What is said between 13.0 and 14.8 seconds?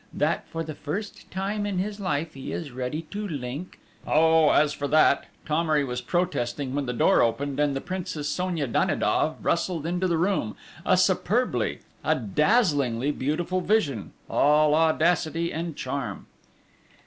beautiful vision, all